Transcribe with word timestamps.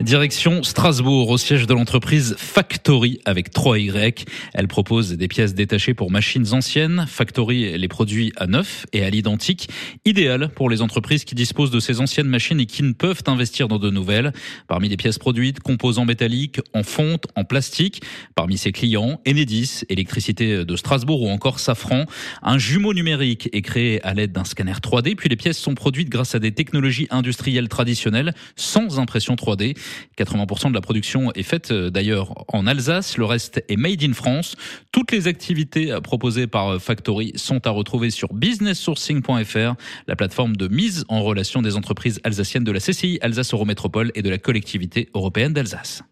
Direction 0.00 0.62
Strasbourg, 0.64 1.30
au 1.30 1.38
siège 1.38 1.66
de 1.66 1.72
l'entreprise 1.72 2.34
Factory 2.36 3.20
avec 3.24 3.54
3Y. 3.54 4.26
Elle 4.52 4.66
propose 4.66 5.12
des 5.12 5.28
pièces 5.28 5.54
détachées 5.54 5.94
pour 5.94 6.10
machines 6.10 6.52
anciennes. 6.52 7.06
Factory 7.08 7.78
les 7.78 7.88
produits 7.88 8.32
à 8.36 8.46
neuf 8.46 8.86
et 8.92 9.04
à 9.04 9.08
l'identique, 9.08 9.70
idéal 10.04 10.50
pour 10.54 10.68
les 10.68 10.82
entreprises 10.82 11.24
qui 11.24 11.34
disposent 11.34 11.70
de 11.70 11.78
ces 11.78 12.00
anciennes 12.00 12.26
machines 12.26 12.58
et 12.58 12.66
qui 12.66 12.82
ne 12.82 12.92
peuvent 12.92 13.22
investir 13.26 13.68
dans 13.68 13.78
de 13.78 13.88
nouvelles. 13.88 14.32
Parmi 14.66 14.88
les 14.88 14.96
pièces 14.96 15.18
produites, 15.18 15.60
composants 15.60 16.04
métalliques, 16.04 16.60
en 16.74 16.82
fonte, 16.82 17.26
en 17.36 17.44
plastique. 17.44 18.02
Parmi 18.34 18.58
ses 18.58 18.72
clients, 18.72 19.20
Enedis, 19.26 19.82
Électricité 19.88 20.64
de 20.64 20.76
Strasbourg 20.76 21.22
ou 21.22 21.28
encore 21.28 21.60
Safran. 21.60 22.04
Un 22.42 22.58
jumeau 22.58 22.94
numérique 22.94 23.48
est 23.52 23.62
créé 23.62 24.02
à 24.04 24.12
l'aide 24.12 24.32
d'un 24.32 24.44
scanner 24.44 24.72
3D, 24.72 25.14
puis 25.14 25.28
les 25.28 25.36
pièces 25.36 25.58
sont 25.58 25.74
produites 25.74 26.10
grâce 26.10 26.34
à 26.34 26.40
des 26.40 26.52
technologies 26.52 27.06
industrielles 27.10 27.68
traditionnelles 27.68 28.34
sans 28.56 28.98
impression 28.98 29.36
3D. 29.36 29.76
80% 30.18 30.68
de 30.68 30.74
la 30.74 30.80
production 30.80 31.32
est 31.32 31.42
faite 31.42 31.70
euh, 31.70 31.90
d'ailleurs 31.90 32.44
en 32.48 32.66
Alsace, 32.66 33.16
le 33.16 33.24
reste 33.24 33.64
est 33.68 33.76
made 33.76 34.02
in 34.02 34.12
France. 34.12 34.56
Toutes 34.92 35.12
les 35.12 35.26
activités 35.26 35.92
euh, 35.92 36.00
proposées 36.00 36.46
par 36.46 36.68
euh, 36.68 36.78
Factory 36.78 37.32
sont 37.36 37.66
à 37.66 37.70
retrouver 37.70 38.10
sur 38.10 38.32
businesssourcing.fr, 38.32 39.74
la 40.06 40.16
plateforme 40.16 40.56
de 40.56 40.68
mise 40.68 41.04
en 41.08 41.22
relation 41.22 41.62
des 41.62 41.76
entreprises 41.76 42.20
alsaciennes 42.24 42.64
de 42.64 42.72
la 42.72 42.80
CCI 42.80 43.18
Alsace 43.22 43.52
Eurométropole 43.52 44.12
et 44.14 44.22
de 44.22 44.30
la 44.30 44.38
collectivité 44.38 45.08
européenne 45.14 45.52
d'Alsace. 45.52 46.02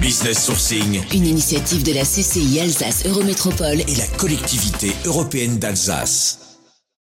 Business 0.00 0.44
Sourcing, 0.44 1.02
Une 1.12 1.26
initiative 1.26 1.82
de 1.82 1.92
la 1.92 2.02
CCI 2.02 2.60
Alsace 2.60 3.06
Eurométropole 3.06 3.80
et 3.80 3.96
la 3.96 4.06
collectivité 4.18 4.92
européenne 5.04 5.58
d'Alsace. 5.58 6.45